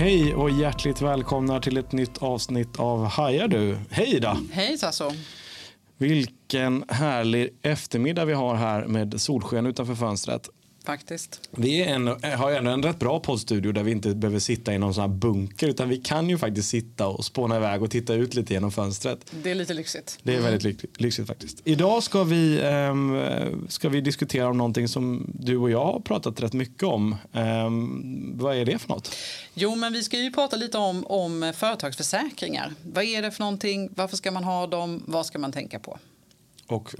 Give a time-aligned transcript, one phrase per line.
[0.00, 3.78] Hej och hjärtligt välkomna till ett nytt avsnitt av Hajar du.
[3.90, 4.36] Hej Ida!
[4.52, 5.10] Hej Tasso!
[5.98, 10.48] Vilken härlig eftermiddag vi har här med solsken utanför fönstret.
[10.90, 11.40] Faktiskt.
[11.50, 14.94] Vi en, har ändå en rätt bra poddstudio där vi inte behöver sitta i någon
[14.94, 18.34] sån här bunker utan vi kan ju faktiskt sitta och spåna iväg och titta ut
[18.34, 19.32] lite genom fönstret.
[19.42, 20.18] Det är lite lyxigt.
[20.22, 21.60] Det är väldigt lyx, lyxigt faktiskt.
[21.64, 23.22] Idag ska vi, um,
[23.68, 27.16] ska vi diskutera om någonting som du och jag har pratat rätt mycket om.
[27.32, 29.14] Um, vad är det för något?
[29.54, 32.74] Jo, men vi ska ju prata lite om, om företagsförsäkringar.
[32.82, 33.88] Vad är det för någonting?
[33.94, 35.02] Varför ska man ha dem?
[35.06, 35.98] Vad ska man tänka på?
[36.72, 36.94] Och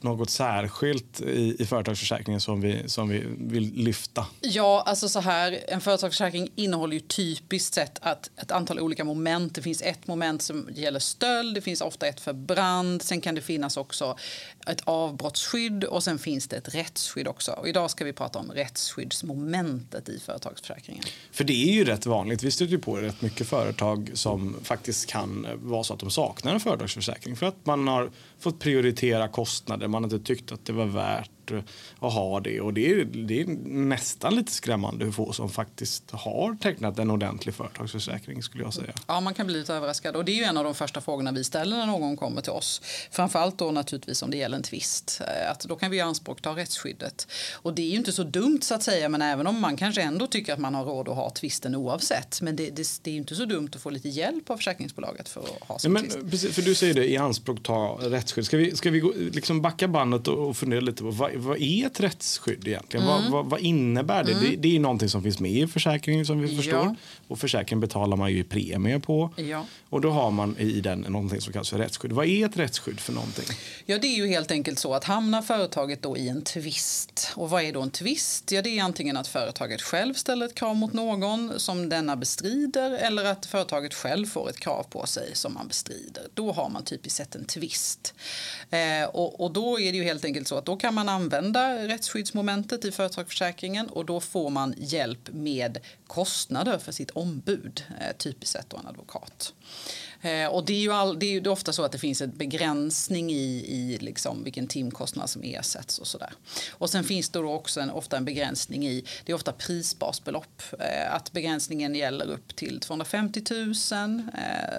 [0.00, 4.26] något särskilt i, i företagsförsäkringen som vi, som vi vill lyfta?
[4.40, 9.54] Ja, alltså så här, en företagsförsäkring innehåller ju typiskt sett att ett antal olika moment.
[9.54, 13.34] Det finns ett moment som gäller stöld, det finns ofta ett för brand, sen kan
[13.34, 14.16] det finnas också
[14.66, 17.52] ett avbrottsskydd och sen finns det ett rättsskydd också.
[17.52, 21.04] Och idag ska vi prata om rättsskyddsmomentet i företagsförsäkringen.
[21.32, 22.42] För det är ju rätt vanligt.
[22.42, 26.60] Vi stöter på rätt mycket företag som faktiskt kan vara så att de saknar en
[26.60, 29.88] företagsförsäkring för att man har fått prioritera kostnader.
[29.88, 31.41] Man har inte tyckt att det var värt
[31.98, 32.60] att ha det.
[32.60, 37.10] Och det är, det är nästan lite skrämmande hur få som faktiskt har tecknat en
[37.10, 38.92] ordentlig företagsförsäkring skulle jag säga.
[39.06, 40.16] Ja, man kan bli lite överraskad.
[40.16, 42.52] Och det är ju en av de första frågorna vi ställer när någon kommer till
[42.52, 42.82] oss.
[43.10, 45.20] Framförallt då naturligtvis om det gäller en tvist.
[45.20, 47.26] Eh, att då kan vi anspråkta rättsskyddet.
[47.54, 50.02] Och det är ju inte så dumt så att säga, men även om man kanske
[50.02, 52.40] ändå tycker att man har råd att ha tvisten oavsett.
[52.40, 55.28] Men det, det, det är ju inte så dumt att få lite hjälp av försäkringsbolaget
[55.28, 56.54] för att ha sin ja, men, tvist.
[56.54, 58.46] För du säger det, i anspråk ta rättsskydd.
[58.46, 61.86] Ska vi, ska vi gå, liksom backa bandet och fundera lite på vad, vad är
[61.86, 63.06] ett rättsskydd egentligen?
[63.06, 63.22] Mm.
[63.22, 64.32] Vad, vad, vad, innebär det?
[64.32, 64.44] Mm.
[64.44, 64.56] det?
[64.56, 64.76] det?
[64.76, 66.74] är någonting som finns med i försäkringen som vi förstår.
[66.74, 66.94] Ja.
[67.28, 69.30] Och försäkringen betalar man ju premier på.
[69.36, 69.66] Ja.
[69.88, 72.12] Och då har man i den någonting som kallas för rättsskydd.
[72.12, 73.44] Vad är ett rättsskydd för någonting?
[73.86, 77.32] Ja, det är ju helt enkelt så att hamnar företaget då i en tvist.
[77.34, 78.52] Och vad är då en tvist?
[78.52, 82.90] Ja, det är antingen att företaget själv ställer ett krav mot någon som denna bestrider
[82.90, 86.26] eller att företaget själv får ett krav på sig som man bestrider.
[86.34, 88.14] Då har man typiskt sett en tvist.
[88.70, 91.88] Eh, och, och då är det ju helt enkelt så att då kan man använda
[91.88, 98.52] rättsskyddsmomentet i företagsförsäkringen och då får man hjälp med kostnader för sitt ombud, eh, typiskt
[98.52, 99.54] sett då en advokat.
[100.22, 102.30] Eh, och det är ju all, det är ju ofta så att det finns en
[102.36, 106.32] begränsning i, i liksom vilken timkostnad som ersätts och sådär.
[106.70, 110.62] Och sen finns det då också en, ofta en begränsning i, det är ofta prisbasbelopp,
[110.78, 114.22] eh, att begränsningen gäller upp till 250 000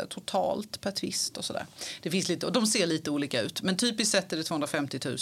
[0.09, 1.65] totalt per tvist och sådär.
[2.01, 4.99] Det finns lite, och de ser lite olika ut, men typiskt sett är det 250
[5.05, 5.17] 000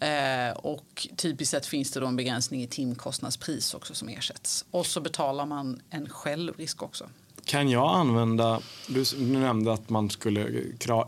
[0.00, 4.64] Eh, och typiskt sett finns det då en begränsning i timkostnadspris också som ersätts.
[4.70, 7.10] Och så betalar man en självrisk också.
[7.48, 10.62] Kan jag använda, du nämnde att man skulle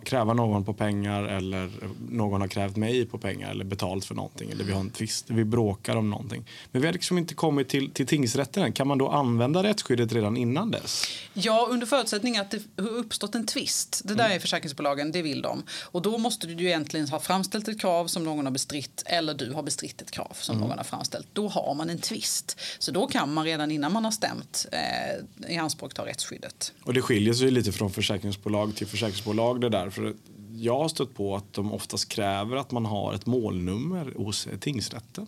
[0.05, 1.71] kräva någon på pengar eller
[2.11, 5.25] någon har krävt mig på pengar eller betalt för någonting eller vi har en tvist,
[5.29, 6.45] vi bråkar om någonting.
[6.73, 8.73] Men vi har liksom inte kommit till, till tingsrätten än.
[8.73, 11.05] Kan man då använda rättsskyddet redan innan dess?
[11.33, 14.03] Ja, under förutsättning att det har uppstått en tvist.
[14.05, 14.37] Det där mm.
[14.37, 15.63] är försäkringsbolagen, det vill de.
[15.83, 19.35] Och då måste du ju egentligen ha framställt ett krav som någon har bestritt eller
[19.35, 20.69] du har bestritt ett krav som mm.
[20.69, 21.27] någon har framställt.
[21.33, 22.61] Då har man en tvist.
[22.79, 26.73] Så då kan man redan innan man har stämt eh, i anspråk ta rättsskydd skyddet.
[26.85, 29.91] Och det skiljer sig lite från försäkringsbolag till försäkringsbolag det där.
[29.91, 30.15] För
[30.53, 35.27] jag har stött på att de oftast kräver att man har ett målnummer hos tingsrätten.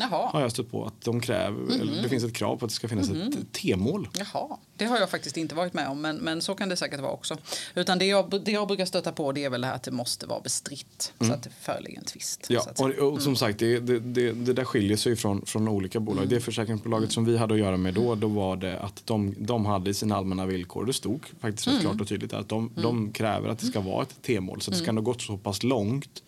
[0.00, 0.30] Jaha.
[0.32, 2.02] Har jag stött på att de kräver, mm -hmm.
[2.02, 3.40] det finns ett krav på att det ska finnas mm -hmm.
[3.40, 4.08] ett T-mål.
[4.18, 7.00] Jaha, det har jag faktiskt inte varit med om men, men så kan det säkert
[7.00, 7.36] vara också.
[7.74, 9.90] Utan det jag, det jag brukar stöta på det är väl det här att det
[9.90, 11.30] måste vara bestritt mm.
[11.30, 12.46] så att det föreligger en tvist.
[12.48, 13.36] Ja, och, och, som mm.
[13.36, 16.22] sagt det, det, det, det, där skiljer sig från, från olika bolag.
[16.22, 16.28] Mm.
[16.28, 19.66] Det försäkringsbolaget som vi hade att göra med då, då var det att de, de
[19.66, 23.12] hade i sina allmänna villkor, det stod faktiskt rätt klart och tydligt att de, de
[23.12, 26.22] kräver att det ska vara ett T-mål så det ska nog gått så pass långt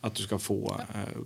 [0.00, 0.80] att du ska få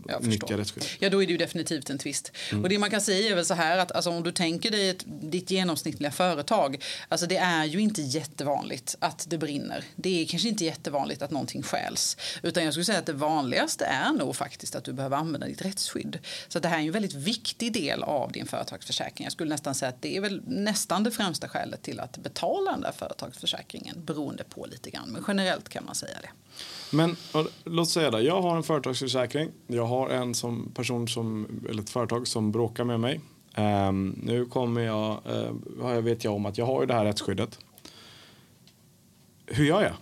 [0.09, 0.91] eh, nyttja rättsskyddet.
[0.99, 2.33] Ja, då är det ju definitivt en tvist.
[2.51, 2.62] Mm.
[2.62, 4.89] Och det man kan säga är väl så här att alltså, om du tänker dig
[4.89, 9.85] ett, ditt genomsnittliga företag, alltså det är ju inte jättevanligt att det brinner.
[9.97, 13.85] Det är kanske inte jättevanligt att någonting stjäls, utan jag skulle säga att det vanligaste
[13.85, 16.19] är nog faktiskt att du behöver använda ditt rättsskydd.
[16.49, 19.25] Så det här är en väldigt viktig del av din företagsförsäkring.
[19.25, 22.70] Jag skulle nästan säga att det är väl nästan det främsta skälet till att betala
[22.70, 26.29] den där företagsförsäkringen beroende på lite grann, men generellt kan man säga det.
[26.91, 27.17] Men
[27.65, 29.50] låt säga det, jag har en företagsförsäkring.
[29.66, 33.20] Jag har en som person som, eller ett företag som bråkar med mig.
[33.56, 35.19] Um, nu kommer jag,
[35.81, 37.58] uh, vet jag om att jag har ju det här rättsskyddet.
[39.46, 39.94] Hur gör jag?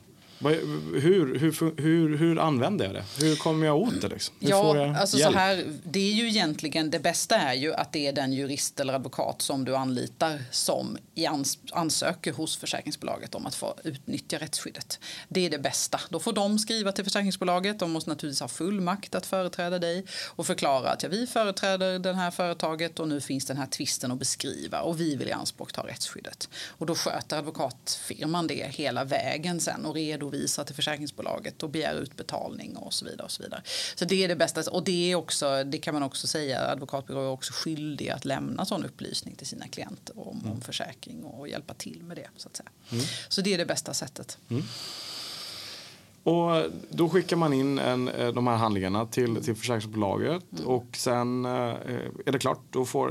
[0.45, 3.05] Hur, hur, hur, hur använder jag det?
[3.27, 4.09] Hur kommer jag åt det?
[4.09, 4.35] Liksom?
[4.41, 5.33] Hur ja, får jag alltså hjälp?
[5.33, 8.81] så här, det är ju egentligen det bästa är ju att det är den jurist
[8.81, 10.99] eller advokat som du anlitar som
[11.29, 14.99] ans ansöker hos försäkringsbolaget om att få utnyttja rättsskyddet.
[15.29, 16.01] Det är det bästa.
[16.11, 17.79] Då får de skriva till försäkringsbolaget.
[17.79, 21.99] De måste naturligtvis ha full makt att företräda dig och förklara att ja, vi företräder
[21.99, 25.33] det här företaget och nu finns den här tvisten att beskriva och vi vill i
[25.33, 26.49] anspråk ta rättsskyddet.
[26.69, 29.97] Och då sköter advokatfirman det hela vägen sen och
[30.33, 33.25] redovisar till försäkringsbolaget och begär utbetalning och så vidare.
[33.25, 33.63] Och så vidare.
[33.95, 34.71] Så det är det bästa.
[34.71, 38.65] Och det, är också, det kan man också säga, advokatbyråer är också skyldiga att lämna
[38.65, 42.29] sån upplysning till sina klienter om, om försäkring och hjälpa till med det.
[42.37, 42.71] Så, att säga.
[42.91, 43.05] Mm.
[43.29, 44.39] så det är det bästa sättet.
[44.51, 44.63] Mm.
[46.25, 50.67] Och då skickar man in en, eh, de här handlingarna till, till försäkringsbolaget Mm.
[50.67, 51.51] och sen eh,
[52.27, 52.61] är det klart.
[52.71, 53.09] Då, får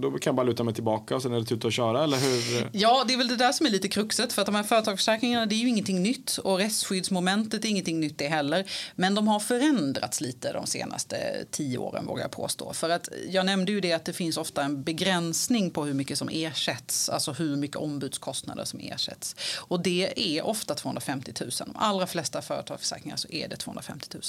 [0.00, 2.16] då kan jag bara luta mig tillbaka och sen är det tuta och köra, eller
[2.16, 2.70] hur?
[2.72, 4.32] Ja, det är väl det där som är lite kruxet.
[4.32, 8.18] För att de här företagsförsäkringarna det är ju ingenting nytt och rättsskyddsmomentet är ingenting nytt
[8.18, 8.64] det heller.
[8.94, 11.16] Men de har förändrats lite de senaste
[11.50, 12.72] tio åren vågar jag påstå.
[12.72, 16.18] För att jag nämnde ju det att det finns ofta en begränsning på hur mycket
[16.18, 17.08] som ersätts.
[17.08, 19.36] Alltså hur mycket ombudskostnader som ersätts.
[19.58, 21.50] Och det är ofta 250 000.
[21.58, 24.22] De allra flesta företagsförsäkringar så är det 250 000.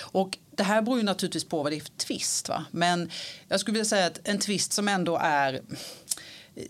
[0.00, 2.48] Och det här beror ju naturligtvis på vad det är för tvist.
[2.48, 2.64] Va?
[2.70, 3.10] Men
[3.48, 5.60] jag skulle vilja säga att en tvist som ändå är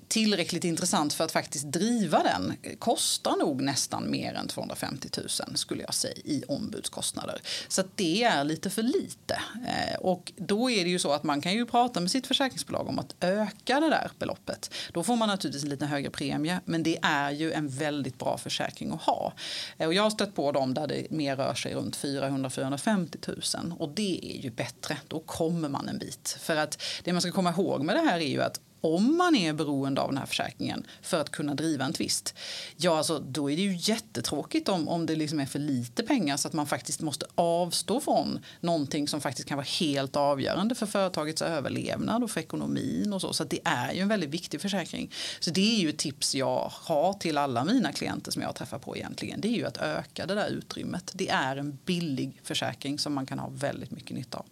[0.09, 5.83] tillräckligt intressant för att faktiskt driva den kostar nog nästan mer än 250 000 skulle
[5.83, 7.41] jag säga i ombudskostnader.
[7.69, 9.41] Så det är lite för lite.
[9.67, 12.89] Eh, och då är det ju så att man kan ju prata med sitt försäkringsbolag
[12.89, 14.75] om att öka det där beloppet.
[14.93, 18.39] Då får man naturligtvis en lite högre premie men det är ju en väldigt bra
[18.39, 19.33] försäkring att ha.
[19.79, 23.75] Eh, och jag har stött på dem där det mer rör sig runt 400-450 000
[23.79, 24.97] och det är ju bättre.
[25.09, 26.39] Då kommer man en bit.
[26.41, 29.35] För att det man ska komma ihåg med det här är ju att om man
[29.35, 32.35] är beroende av den här försäkringen för att kunna driva en tvist,
[32.77, 36.37] ja, alltså, då är det ju jättetråkigt om, om det liksom är för lite pengar
[36.37, 40.87] så att man faktiskt måste avstå från någonting som faktiskt kan vara helt avgörande för
[40.87, 43.33] företagets överlevnad och för ekonomin och så.
[43.33, 45.11] Så det är ju en väldigt viktig försäkring.
[45.41, 48.79] Så det är ju ett tips jag har till alla mina klienter som jag träffar
[48.79, 49.41] på egentligen.
[49.41, 51.11] Det är ju att öka det där utrymmet.
[51.15, 54.47] Det är en billig försäkring som man kan ha väldigt mycket nytta av.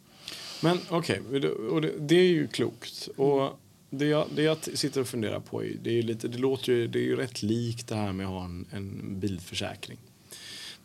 [0.61, 3.09] Men okej, okay, och det, det, är ju klokt.
[3.17, 3.61] Och
[3.91, 6.73] det jag, det jag sitter och funderar på är, det är ju lite, det låter
[6.73, 9.99] ju, det är ju rätt likt det här med att ha en, en bilförsäkring.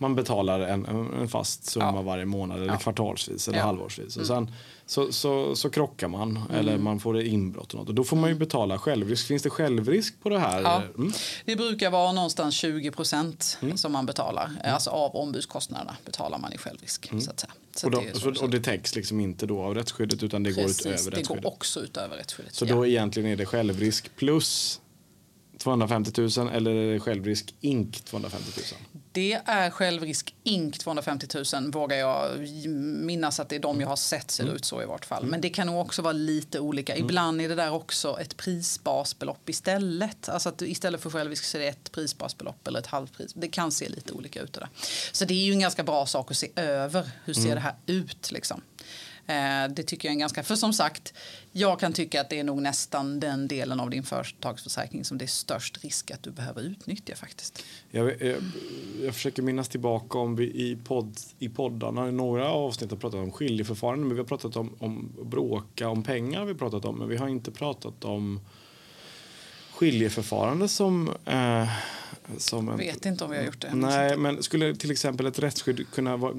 [0.01, 2.01] Man betalar en, en fast summa ja.
[2.01, 2.77] varje månad eller ja.
[2.77, 3.65] kvartalsvis eller ja.
[3.65, 4.17] halvårsvis.
[4.17, 4.51] Och sen
[4.85, 6.51] så, så, så krockar man mm.
[6.51, 7.89] eller man får inbrott och något.
[7.89, 9.27] Och då får man ju betala självrisk.
[9.27, 10.61] Finns det självrisk på det här?
[10.61, 10.81] Ja.
[10.97, 11.11] Mm.
[11.45, 13.77] Det brukar vara någonstans 20 procent mm.
[13.77, 14.45] som man betalar.
[14.45, 14.73] Mm.
[14.73, 17.09] Alltså av ombudskostnaderna betalar man i självrisk.
[17.11, 17.21] Mm.
[17.21, 17.53] Så att säga.
[17.75, 20.53] Så och, då, det så, och det täcks liksom inte då av rättsskyddet utan det
[20.53, 21.27] Precis, går utöver rättsskyddet?
[21.27, 22.55] det går också utöver rättsskyddet.
[22.55, 24.81] Så då egentligen är det självrisk plus
[25.61, 29.01] 250 000 eller är det självrisk ink 250 000?
[29.11, 32.47] Det är självrisk ink 250 000 vågar jag
[33.05, 35.25] minnas att det är de jag har sett ser ut så i vart fall.
[35.25, 36.97] Men det kan nog också vara lite olika.
[36.97, 40.29] Ibland är det där också ett prisbasbelopp istället.
[40.29, 43.33] Alltså att istället för självrisk så är det ett prisbasbelopp eller ett halvpris.
[43.33, 44.69] Det kan se lite olika ut det där.
[45.11, 47.09] Så det är ju en ganska bra sak att se över.
[47.25, 47.55] Hur ser mm.
[47.55, 48.61] det här ut liksom?
[49.31, 50.43] Eh, det tycker jag är en ganska...
[50.43, 51.13] För som sagt,
[51.51, 55.25] jag kan tycka att det är nog nästan den delen av din företagsförsäkring som det
[55.25, 57.63] är störst risk att du behöver utnyttja faktiskt.
[57.89, 58.37] Jag, jag,
[59.03, 63.19] jag försöker minnas tillbaka om vi i, podd, i poddarna i några avsnitt har pratat
[63.19, 66.99] om skiljeförfarande men vi har pratat om, om bråka om pengar har vi pratat om
[66.99, 68.39] men vi har inte pratat om
[69.81, 71.69] skiljeförfarande som eh,
[72.37, 73.73] som en, vet inte om vi har gjort det.
[73.73, 76.33] Nej, men skulle till exempel ett rättsskydd kunna vara,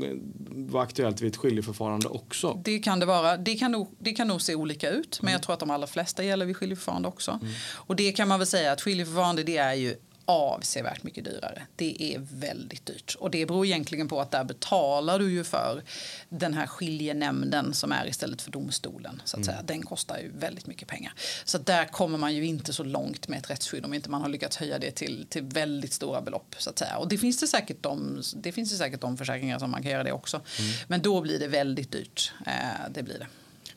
[0.50, 2.60] vara aktuellt vid ett skiljeförfarande också?
[2.64, 3.36] Det kan det vara.
[3.36, 5.32] Det kan nog, det kan nog se olika ut, men mm.
[5.32, 7.30] jag tror att de allra flesta gäller vid skiljeförfarande också.
[7.30, 7.54] Mm.
[7.72, 11.62] Och det kan man väl säga att skiljeförfarande det är ju avsevärt mycket dyrare.
[11.76, 13.16] Det är väldigt dyrt.
[13.18, 15.82] Och det beror egentligen på att där betalar du ju för
[16.28, 19.22] den här skiljenämnden som är istället för domstolen.
[19.24, 19.56] Så att säga.
[19.56, 19.66] Mm.
[19.66, 21.12] Den kostar ju väldigt mycket pengar.
[21.44, 24.28] Så där kommer man ju inte så långt med ett rättsskydd om inte man har
[24.28, 26.54] lyckats höja det till, till väldigt stora belopp.
[26.58, 26.96] Så att säga.
[26.96, 29.92] Och det finns det säkert de, det finns det säkert de försäkringar som man kan
[29.92, 30.36] göra det också.
[30.36, 30.72] Mm.
[30.88, 32.32] Men då blir det väldigt dyrt.
[32.46, 32.52] Eh,
[32.90, 33.26] det blir det.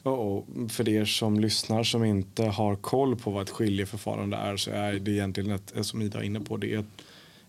[0.06, 4.72] Oh, för er som lyssnar som inte har koll på vad ett skiljeförfarande är så
[4.72, 7.02] är det egentligen ett, som Ida är inne på, det är ett,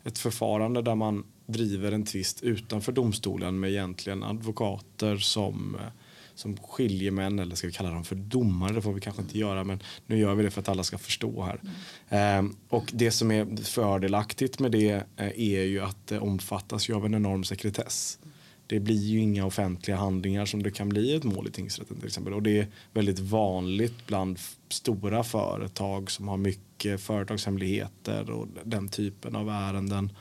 [0.04, 5.86] ett förfarande där man driver en tvist utanför domstolen med egentligen advokater som, eh,
[6.34, 9.64] som skiljemän eller ska vi kalla dem för domare, det får vi kanske inte göra
[9.64, 11.60] men nu gör vi det för att alla ska förstå här.
[12.08, 12.46] Mm.
[12.46, 16.94] Eh, och det som är fördelaktigt med det eh, är ju att det omfattas ju
[16.94, 18.18] av en enorm sekretess
[18.66, 22.06] det blir ju inga offentliga handlingar som det kan bli ett mål i tingsrätten till
[22.06, 22.34] exempel.
[22.34, 29.36] Och det är väldigt vanligt bland stora företag som har mycket företagshemligheter och den typen
[29.36, 30.12] av ärenden.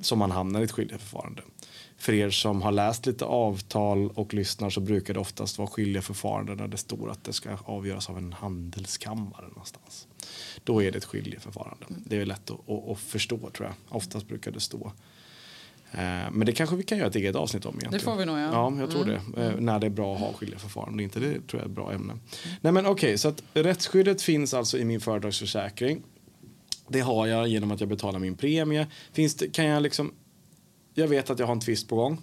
[0.00, 1.42] som man hamnar i ett skiljeförfarande.
[1.96, 6.54] För er som har läst lite avtal och lyssnar så brukar det oftast vara skiljeförfarande
[6.54, 10.06] när det står att det ska avgöras av en handelskammare någonstans.
[10.64, 11.86] Då är det ett skiljeförfarande.
[11.88, 13.96] Det är lätt att, att, att förstå tror jag.
[13.96, 14.92] Oftast brukar det stå.
[15.92, 17.70] Eh, men det kanske vi kan göra ett eget avsnitt om.
[17.70, 17.92] Egentligen.
[17.92, 18.52] Det får vi nog göra.
[18.52, 19.20] Ja, jag tror mm.
[19.34, 19.42] det.
[19.42, 21.02] Eh, när det är bra att ha skiljeförfarande.
[21.02, 22.14] Inte det tror jag är ett bra ämne.
[22.60, 26.02] Nej men okej, okay, så att rättsskyddet finns alltså i min företagsförsäkring.
[26.88, 28.86] Det har jag genom att jag betalar min premie.
[29.12, 30.12] Finns det, kan jag liksom
[30.94, 32.20] jag vet att jag har en tvist på gång.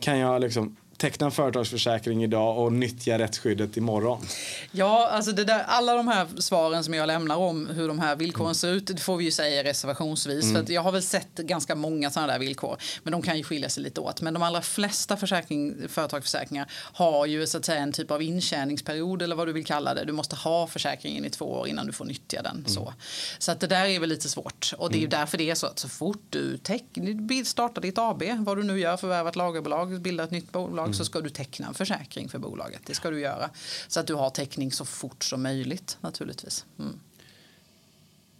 [0.00, 4.26] Kan jag liksom teckna en företagsförsäkring idag och nyttja rättsskyddet imorgon?
[4.72, 8.16] Ja, alltså det där, alla de här svaren som jag lämnar om hur de här
[8.16, 8.54] villkoren mm.
[8.54, 10.44] ser ut, det får vi ju säga reservationsvis.
[10.44, 10.66] Mm.
[10.66, 13.68] För jag har väl sett ganska många sådana där villkor, men de kan ju skilja
[13.68, 14.20] sig lite åt.
[14.20, 19.22] Men de allra flesta försäkring, företagsförsäkringar har ju så att säga en typ av intjäningsperiod
[19.22, 20.04] eller vad du vill kalla det.
[20.04, 22.56] Du måste ha försäkringen i två år innan du får nyttja den.
[22.56, 22.68] Mm.
[22.68, 22.94] Så,
[23.38, 25.18] så att det där är väl lite svårt och det är ju mm.
[25.20, 26.58] därför det är så att så fort du
[27.44, 30.98] startar ditt AB, vad du nu gör, förvärvar ett lagerbolag, bildar ett nytt bolag mm.
[30.98, 32.80] så ska du teckna en försäkring för bolaget.
[32.86, 33.50] Det ska du göra.
[33.88, 36.66] Så att du har täckning så fort som möjligt naturligtvis.
[36.78, 37.00] Mm.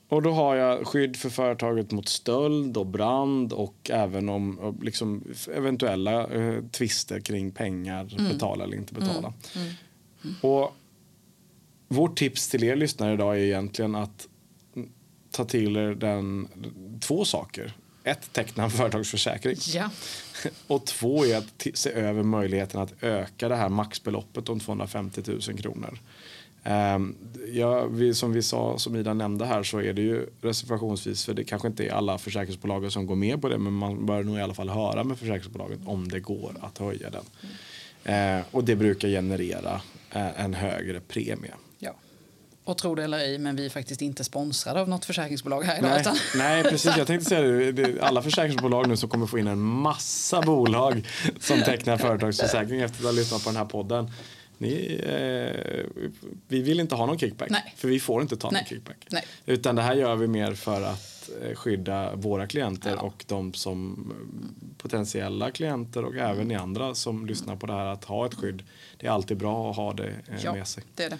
[0.08, 5.24] Och då har jag skydd för företaget mot stöld och brand och även om liksom,
[5.54, 8.32] eventuella eh, tvister kring pengar, mm.
[8.32, 9.32] betala eller inte betala.
[9.56, 9.68] Mm.
[10.24, 10.36] mm.
[10.40, 10.72] Och
[11.88, 14.28] vårt tips till er lyssnare idag är egentligen att
[15.30, 16.48] ta till er den,
[17.00, 19.56] två saker ett, teckna en företagsförsäkring.
[19.74, 19.90] Ja.
[20.66, 25.40] Och två är att se över möjligheten att öka det här maxbeloppet om 250 000
[25.40, 25.98] kronor.
[26.64, 27.16] Um,
[27.52, 31.34] ja, vi, som vi sa, som Ida nämnde här så är det ju reservationsvis för
[31.34, 34.38] det kanske inte är alla försäkringsbolag som går med på det men man bör nog
[34.38, 37.24] i alla fall höra med försäkringsbolaget om det går att höja den.
[38.04, 38.38] Mm.
[38.38, 39.74] Uh, och det brukar generera
[40.16, 41.54] uh, en högre premie.
[42.64, 45.78] Och tro det eller ej, men vi är faktiskt inte sponsrade av något försäkringsbolag här
[45.78, 45.90] idag.
[45.90, 46.16] Nej, utan...
[46.36, 46.96] nej precis.
[46.96, 48.00] Jag tänkte säga det.
[48.00, 51.08] Alla försäkringsbolag nu som kommer få in en massa bolag
[51.40, 54.10] som tecknar företagsförsäkring efter att ha lyssnat på den här podden.
[54.58, 55.86] Ni, eh,
[56.48, 57.74] vi vill inte ha någon kickback, nej.
[57.76, 58.60] för vi får inte ta nej.
[58.60, 59.06] någon kickback.
[59.10, 59.24] Nej.
[59.46, 63.02] Utan det här gör vi mer för att eh, skydda våra klienter ja.
[63.02, 64.12] och de som
[64.78, 68.62] potentiella klienter och även ni andra som lyssnar på det här att ha ett skydd.
[68.96, 70.84] Det är alltid bra att ha det eh, ja, med sig.
[70.94, 71.18] Det är det.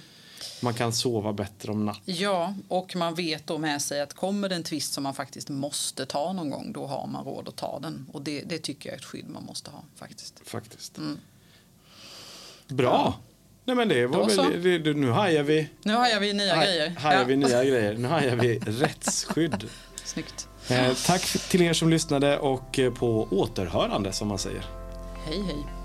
[0.63, 2.15] Man kan sova bättre om natten.
[2.17, 5.49] Ja, och man vet då med sig att kommer det en tvist som man faktiskt
[5.49, 8.07] måste ta någon gång, då har man råd att ta den.
[8.13, 10.41] Och det, det tycker jag är ett skydd man måste ha faktiskt.
[10.45, 10.99] Faktiskt.
[10.99, 11.19] Mm.
[12.69, 12.93] Bra!
[12.93, 13.15] Ja.
[13.65, 15.69] Nej men det var väl, det, det, nu hajar vi.
[15.83, 16.91] Nu hajar vi nya ha, grejer.
[16.91, 17.25] Hajar ja.
[17.25, 17.95] vi nya grejer.
[17.99, 19.65] Nu hajar vi rättsskydd.
[20.05, 20.49] Snyggt.
[20.69, 24.65] Eh, tack till er som lyssnade och eh, på återhörande som man säger.
[25.27, 25.82] Hej hej.